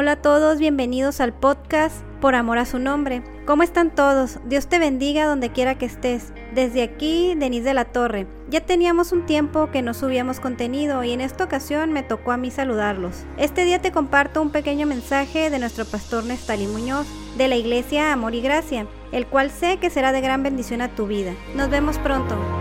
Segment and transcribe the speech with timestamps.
[0.00, 3.22] Hola a todos, bienvenidos al podcast Por Amor a su Nombre.
[3.44, 4.38] ¿Cómo están todos?
[4.46, 6.32] Dios te bendiga donde quiera que estés.
[6.54, 8.26] Desde aquí, Denise de la Torre.
[8.48, 12.38] Ya teníamos un tiempo que no subíamos contenido y en esta ocasión me tocó a
[12.38, 13.26] mí saludarlos.
[13.36, 17.06] Este día te comparto un pequeño mensaje de nuestro pastor Nestalí Muñoz,
[17.36, 20.94] de la iglesia Amor y Gracia, el cual sé que será de gran bendición a
[20.94, 21.34] tu vida.
[21.54, 22.59] Nos vemos pronto.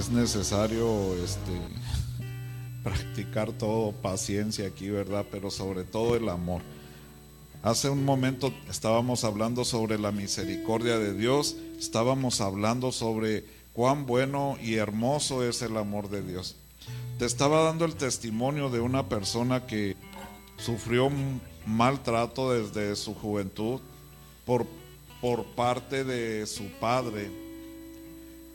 [0.00, 1.60] Es necesario este,
[2.82, 5.26] practicar todo, paciencia aquí, ¿verdad?
[5.30, 6.62] Pero sobre todo el amor.
[7.62, 14.56] Hace un momento estábamos hablando sobre la misericordia de Dios, estábamos hablando sobre cuán bueno
[14.62, 16.56] y hermoso es el amor de Dios.
[17.18, 19.96] Te estaba dando el testimonio de una persona que
[20.56, 23.80] sufrió un maltrato desde su juventud
[24.46, 24.66] por,
[25.20, 27.49] por parte de su padre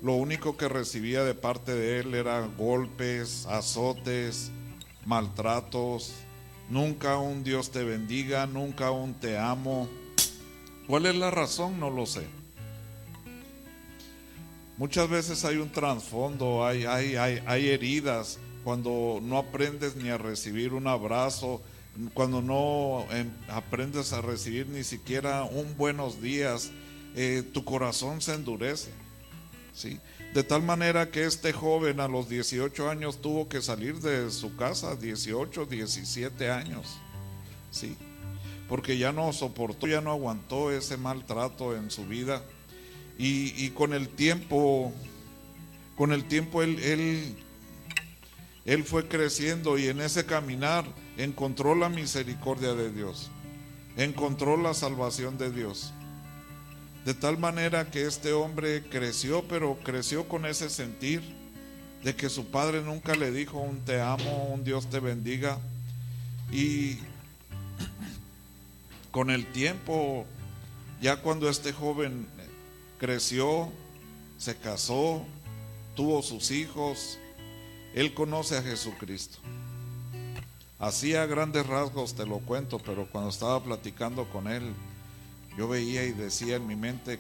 [0.06, 4.52] lo único que recibía de parte de él era golpes, azotes,
[5.04, 6.14] maltratos.
[6.70, 9.90] Nunca un Dios te bendiga, nunca un te amo.
[10.86, 11.80] ¿Cuál es la razón?
[11.80, 12.28] No lo sé.
[14.78, 20.20] Muchas veces hay un trasfondo, hay, hay, hay, hay heridas cuando no aprendes ni a
[20.20, 21.64] recibir un abrazo,
[22.14, 26.70] cuando no em, aprendes a recibir ni siquiera un buenos días,
[27.16, 29.05] eh, tu corazón se endurece.
[30.34, 34.56] De tal manera que este joven a los 18 años tuvo que salir de su
[34.56, 36.98] casa, 18, 17 años,
[37.72, 37.98] ¿sí?
[38.70, 42.42] Porque ya no soportó, ya no aguantó ese maltrato en su vida.
[43.18, 44.92] Y, con el tiempo,
[45.96, 47.36] con el tiempo él, él,
[48.66, 50.86] él fue creciendo y en ese caminar
[51.18, 53.30] encontró la misericordia de Dios,
[53.96, 55.94] encontró la salvación de Dios.
[57.06, 61.22] De tal manera que este hombre creció, pero creció con ese sentir
[62.04, 65.60] de que su padre nunca le dijo un te amo, un Dios te bendiga.
[66.52, 66.98] Y
[69.12, 70.26] con el tiempo,
[71.00, 72.28] ya cuando este joven
[73.00, 73.72] creció,
[74.40, 75.24] se casó,
[75.96, 77.20] tuvo sus hijos,
[77.94, 79.38] él conoce a Jesucristo.
[80.80, 84.74] Así a grandes rasgos te lo cuento, pero cuando estaba platicando con él,
[85.58, 87.20] yo veía y decía en mi mente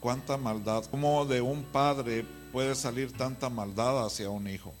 [0.00, 4.74] cuánta maldad, cómo de un padre puede salir tanta maldad hacia un hijo.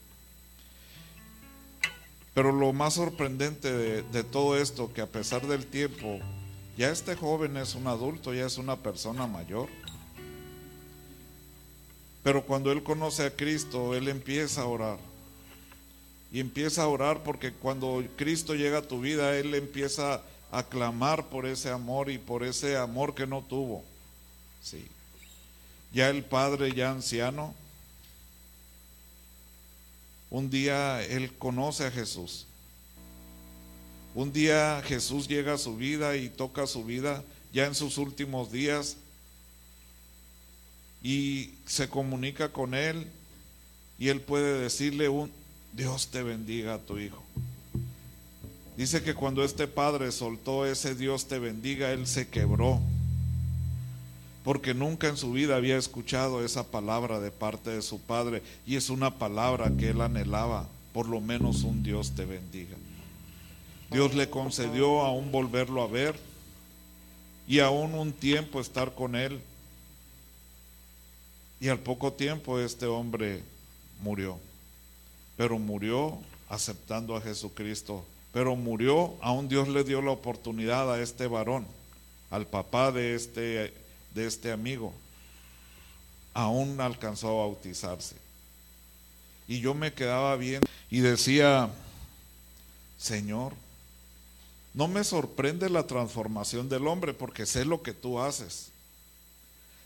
[2.34, 3.72] Pero lo más sorprendente
[4.02, 6.18] de, todo esto, que a pesar del tiempo,
[6.76, 9.68] ya este joven es un adulto, ya es una persona mayor.
[12.22, 14.98] Pero cuando él conoce a Cristo, él empieza a orar.
[16.30, 20.62] Y empieza a orar porque cuando Cristo llega a tu vida, él empieza a a
[20.62, 23.84] clamar por ese amor y por ese amor que no tuvo.
[24.62, 24.86] Sí.
[25.92, 27.54] Ya el padre, ya anciano,
[30.30, 32.46] un día él conoce a Jesús.
[34.14, 38.50] Un día Jesús llega a su vida y toca su vida ya en sus últimos
[38.50, 38.96] días
[41.02, 43.06] y se comunica con él
[43.98, 45.30] y él puede decirle un
[45.72, 47.22] Dios te bendiga a tu hijo.
[48.76, 52.80] Dice que cuando este padre soltó ese Dios te bendiga, él se quebró.
[54.44, 58.42] Porque nunca en su vida había escuchado esa palabra de parte de su padre.
[58.66, 60.68] Y es una palabra que él anhelaba.
[60.92, 62.76] Por lo menos un Dios te bendiga.
[63.90, 66.14] Dios le concedió aún volverlo a ver.
[67.48, 69.40] Y aún un tiempo estar con él.
[71.60, 73.42] Y al poco tiempo este hombre
[74.02, 74.38] murió.
[75.38, 78.04] Pero murió aceptando a Jesucristo
[78.36, 81.66] pero murió, aún Dios le dio la oportunidad a este varón,
[82.30, 83.72] al papá de este,
[84.14, 84.92] de este amigo,
[86.34, 88.14] aún alcanzó a bautizarse.
[89.48, 90.60] Y yo me quedaba bien
[90.90, 91.70] y decía,
[92.98, 93.54] Señor,
[94.74, 98.68] no me sorprende la transformación del hombre porque sé lo que tú haces.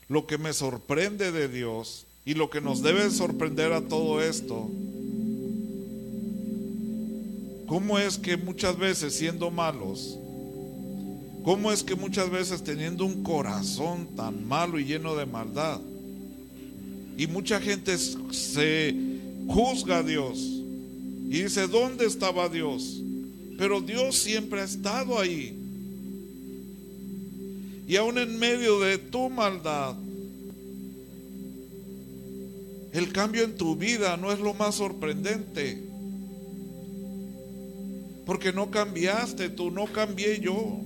[0.08, 4.68] Lo que me sorprende de Dios y lo que nos debe sorprender a todo esto
[7.70, 10.18] ¿Cómo es que muchas veces siendo malos,
[11.44, 15.80] cómo es que muchas veces teniendo un corazón tan malo y lleno de maldad,
[17.16, 18.92] y mucha gente se
[19.46, 23.04] juzga a Dios y dice, ¿dónde estaba Dios?
[23.56, 25.56] Pero Dios siempre ha estado ahí.
[27.86, 29.94] Y aún en medio de tu maldad,
[32.92, 35.89] el cambio en tu vida no es lo más sorprendente.
[38.26, 40.80] Porque no cambiaste tú, no cambié yo.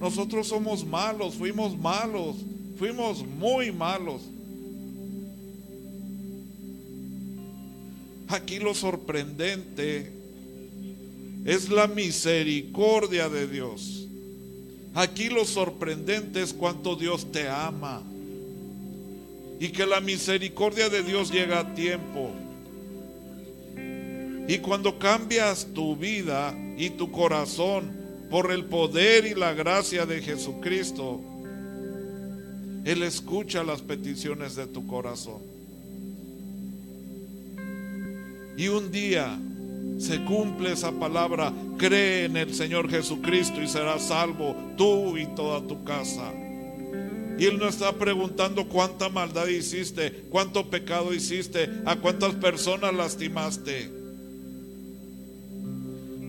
[0.00, 2.36] Nosotros somos malos, fuimos malos,
[2.76, 4.22] fuimos muy malos.
[8.28, 10.10] Aquí lo sorprendente
[11.44, 14.08] es la misericordia de Dios.
[14.94, 18.02] Aquí lo sorprendente es cuánto Dios te ama.
[19.60, 22.32] Y que la misericordia de Dios llega a tiempo.
[24.48, 27.92] Y cuando cambias tu vida y tu corazón
[28.30, 31.20] por el poder y la gracia de Jesucristo,
[32.84, 35.42] Él escucha las peticiones de tu corazón.
[38.56, 39.38] Y un día
[39.98, 45.66] se cumple esa palabra, cree en el Señor Jesucristo y serás salvo tú y toda
[45.66, 46.32] tu casa.
[47.38, 54.01] Y Él no está preguntando cuánta maldad hiciste, cuánto pecado hiciste, a cuántas personas lastimaste.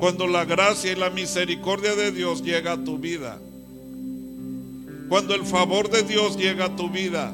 [0.03, 3.39] Cuando la gracia y la misericordia de Dios llega a tu vida,
[5.07, 7.33] cuando el favor de Dios llega a tu vida,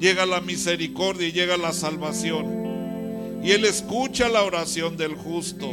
[0.00, 3.40] llega la misericordia y llega la salvación.
[3.44, 5.70] Y Él escucha la oración del justo.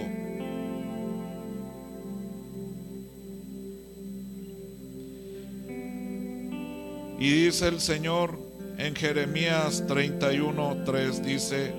[7.18, 8.38] Y dice el Señor
[8.78, 11.74] en Jeremías 31, 3, dice,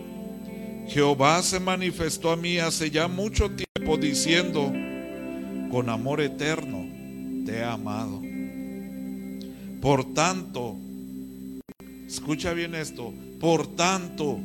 [0.89, 3.49] Jehová se manifestó a mí hace ya mucho
[3.95, 4.73] diciendo,
[5.71, 6.85] con amor eterno
[7.47, 8.21] te he amado.
[9.81, 10.77] Por tanto,
[12.05, 14.41] escucha bien esto, por tanto,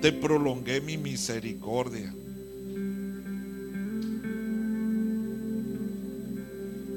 [0.00, 2.12] te prolongué mi misericordia.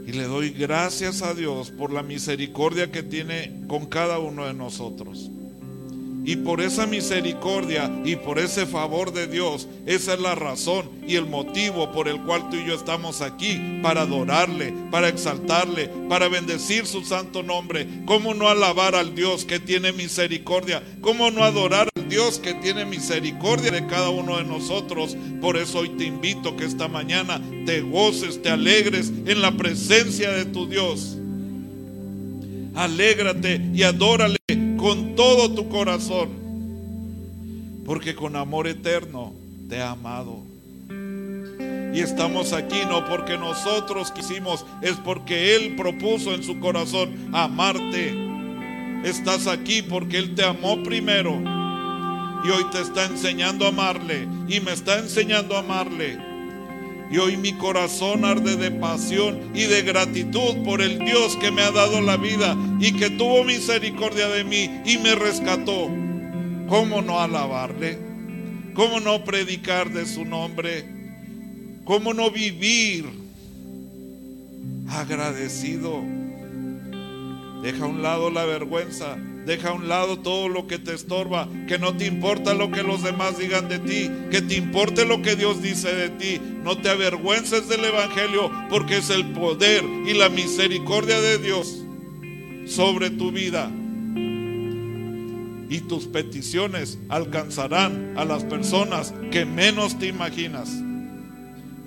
[0.08, 4.56] Y le doy gracias a Dios por la misericordia que tiene con cada uno de
[4.56, 5.30] nosotros.
[6.26, 11.18] Y por esa misericordia y por ese favor de Dios, esa es la razón y
[11.18, 16.28] el motivo por el cual tú y yo estamos aquí, para adorarle, para exaltarle, para
[16.28, 17.88] bendecir su santo nombre.
[18.06, 20.82] ¿Cómo no alabar al Dios que tiene misericordia?
[21.00, 25.16] ¿Cómo no adorar al Dios que tiene misericordia de cada uno de nosotros?
[25.42, 30.32] Por eso hoy te invito que esta mañana te goces, te alegres en la presencia
[30.32, 31.18] de tu Dios.
[32.74, 34.38] Alégrate y adórale
[34.86, 36.30] con todo tu corazón,
[37.88, 39.34] porque con amor eterno
[39.68, 40.44] te ha amado.
[41.92, 48.14] Y estamos aquí no porque nosotros quisimos, es porque Él propuso en su corazón amarte.
[49.04, 51.32] Estás aquí porque Él te amó primero
[52.44, 56.35] y hoy te está enseñando a amarle y me está enseñando a amarle.
[57.12, 61.62] Y hoy mi corazón arde de pasión y de gratitud por el Dios que me
[61.62, 65.90] ha dado la vida y que tuvo misericordia de mí y me rescató.
[66.68, 68.00] ¿Cómo no alabarle?
[68.74, 70.84] ¿Cómo no predicar de su nombre?
[71.86, 73.06] ¿Cómo no vivir
[74.90, 76.02] agradecido?
[77.62, 81.48] Deja a un lado la vergüenza Deja a un lado todo lo que te estorba,
[81.68, 85.22] que no te importa lo que los demás digan de ti, que te importe lo
[85.22, 86.42] que Dios dice de ti.
[86.64, 91.84] No te avergüences del Evangelio porque es el poder y la misericordia de Dios
[92.66, 93.72] sobre tu vida.
[95.70, 100.85] Y tus peticiones alcanzarán a las personas que menos te imaginas.